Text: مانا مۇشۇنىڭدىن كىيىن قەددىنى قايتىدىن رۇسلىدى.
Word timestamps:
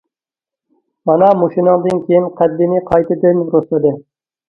مانا 1.09 1.29
مۇشۇنىڭدىن 1.43 2.03
كىيىن 2.09 2.27
قەددىنى 2.43 2.83
قايتىدىن 2.91 3.47
رۇسلىدى. 3.55 3.97